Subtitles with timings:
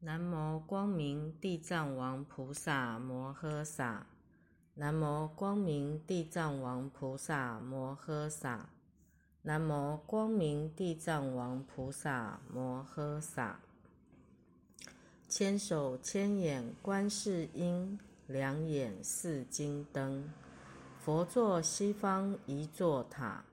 [0.00, 4.06] 南无光明地藏王菩萨摩诃萨，
[4.74, 8.68] 南无光明地藏王菩萨摩诃萨，
[9.40, 13.58] 南无光明地藏王菩萨摩诃萨。
[15.26, 20.30] 千手千眼观世音，两眼似金灯。
[21.00, 23.44] 佛坐西方一座塔，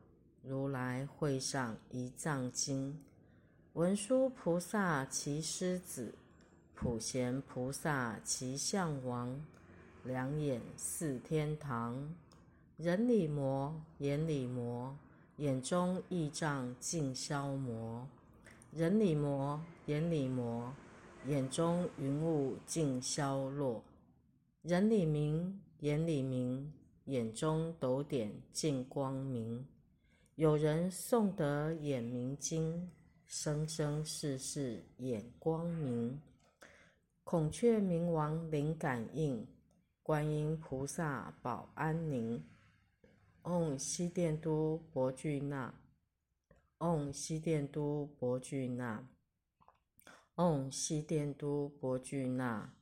[0.43, 3.01] 如来会上一藏经。
[3.71, 6.13] 文殊菩萨骑狮子。
[6.75, 9.39] 普贤菩萨骑象王，
[10.03, 12.13] 两眼似天堂。
[12.77, 14.98] 人里魔，眼里魔，
[15.38, 18.07] 眼中异障尽消磨。
[18.71, 20.73] 人里魔，眼里魔，
[21.27, 23.81] 眼中云雾尽消落。
[24.63, 26.73] 人里明，眼里明，
[27.05, 29.65] 眼中斗点尽光明。
[30.35, 32.90] 有人诵得眼明经，
[33.26, 36.20] 生生世世眼光明。
[37.23, 39.48] 孔雀明王灵感应，
[40.04, 42.43] 观音菩萨保安宁。
[43.41, 45.74] 唵悉殿都博俱那，
[46.77, 49.07] 唵悉殿都博俱那，
[50.35, 52.74] 唵悉殿都博俱那，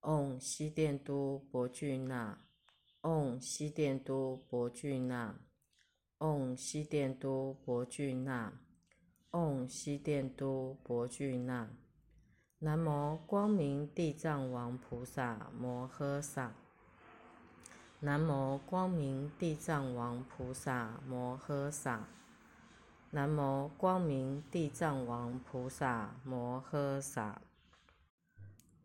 [0.00, 2.38] 唵悉殿都博俱那，
[3.00, 5.40] 唵悉殿都博俱那，
[6.18, 8.52] 唵悉殿都博俱那，
[9.30, 11.70] 唵悉殿都博俱那。
[12.60, 16.50] 南无光明地藏王菩萨摩诃萨。
[18.00, 22.08] 南无光明地藏王菩萨摩诃萨。
[23.12, 27.40] 南无光明地藏王菩萨摩诃萨。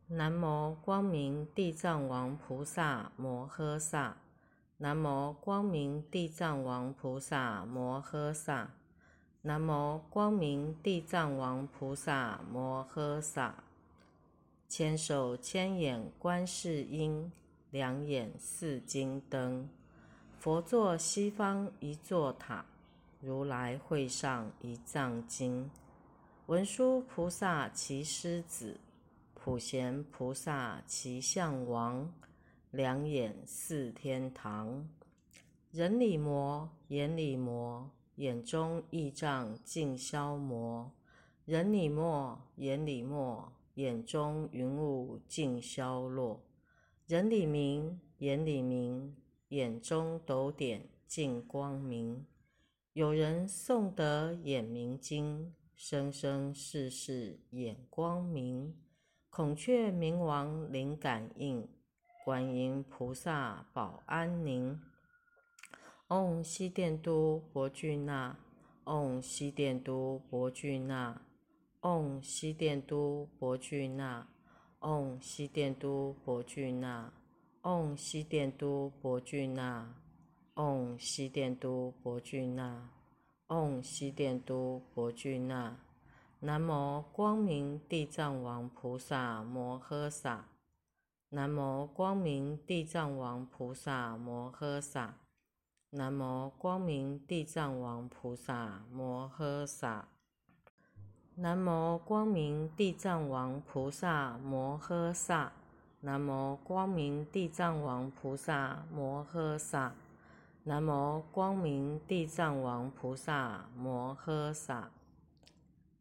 [0.06, 4.18] 南无光明地藏王菩萨摩诃萨。
[4.78, 8.70] 南无光明地藏王菩萨摩诃萨。
[9.45, 13.61] 南无光明地藏王菩萨摩诃萨。
[14.69, 17.30] 千手千眼观世音，
[17.69, 19.67] 两眼似金灯。
[20.39, 22.64] 佛坐西方一座塔，
[23.20, 25.70] 如来会上一藏经。
[26.45, 28.80] 文殊菩萨骑狮子，
[29.33, 32.09] 普贤菩萨骑象王，
[32.71, 34.87] 两眼似天堂。
[35.73, 40.92] 人里魔，眼里魔，眼中异障尽消磨。
[41.46, 46.42] 人里没，眼里没，眼中云雾尽消落。
[47.08, 49.16] 人里明，眼里明，
[49.50, 52.26] 眼中斗点尽光明。
[52.94, 58.76] 有人诵得眼明经，生生世世眼光明。
[59.30, 61.68] 孔雀明王灵感应，
[62.24, 64.80] 观音菩萨保安宁。
[66.09, 68.36] 唵悉殿都博俱那，
[68.83, 71.21] 唵悉殿都博俱那。
[71.81, 74.27] 唵悉殿都博俱那，
[74.80, 77.11] 唵悉殿都博俱那，
[77.61, 79.95] 唵悉殿都博俱那，
[80.55, 82.89] 唵悉殿都博俱那，
[83.47, 85.77] 唵悉殿都博俱那。
[86.39, 90.49] 南无光明地藏王菩萨摩诃萨。
[91.30, 95.17] 南无光明地藏王菩萨摩诃萨。
[95.95, 100.08] 南无光明地藏王菩萨摩诃萨。
[101.36, 105.53] 南无光明地藏王菩萨摩诃萨，
[106.02, 109.93] 南无光明地藏王菩萨摩诃萨，
[110.64, 114.89] 南无光明地藏王菩萨摩诃萨。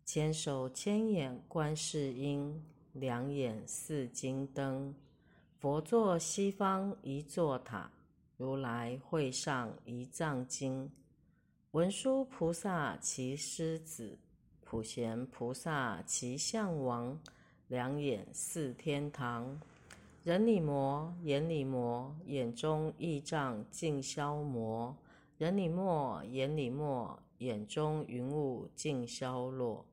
[0.06, 2.64] 千手千眼观世音，
[2.94, 4.94] 两眼似金灯。
[5.60, 7.90] 佛坐西方一座塔，
[8.42, 10.90] 如来会上一藏经。
[11.70, 14.18] 文殊菩萨骑狮子。
[14.64, 17.16] 普贤菩萨骑象王，
[17.68, 19.60] 两眼似天堂。
[20.24, 24.92] 人里魔，眼里魔，眼中异障尽消磨。
[25.38, 29.86] 人里墨，眼里墨，眼中云雾尽消落。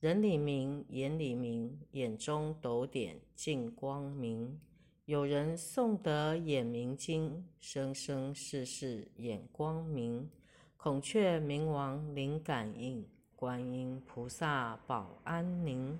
[0.00, 4.58] 人里明，眼里明，眼中斗点尽光明。
[5.06, 10.30] 有人诵得眼明经，生生世世眼光明。
[10.78, 13.04] 孔雀明王灵感应。
[13.36, 15.98] 观音菩萨保安宁。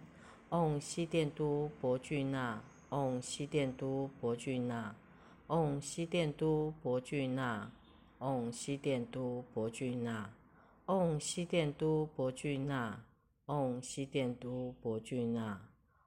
[0.49, 4.95] 唵悉殿都博俱那，唵悉殿都博俱那，
[5.49, 7.71] 唵悉殿都博俱那，
[8.19, 10.31] 唵悉殿都博俱那，
[10.87, 13.05] 唵悉殿都博俱那，
[13.45, 15.61] 唵悉殿都博俱那，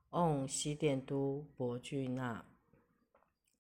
[0.09, 2.43] 唵悉殿都博俱那。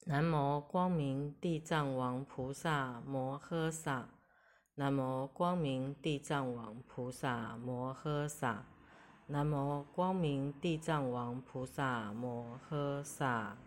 [0.09, 4.07] 南无光明地藏王菩萨摩诃萨。
[4.75, 8.65] 南无光明地藏王菩萨摩诃萨，
[9.25, 13.57] 南无光明地藏王菩萨摩诃萨。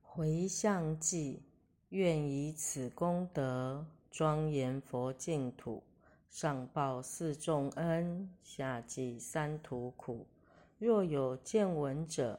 [0.00, 1.40] 回向偈：
[1.88, 5.82] 愿以此功德，庄严佛净土，
[6.30, 10.24] 上报四重恩，下济三途苦。
[10.78, 12.38] 若有见闻者，